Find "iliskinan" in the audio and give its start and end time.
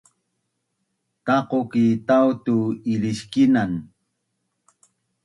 2.91-3.71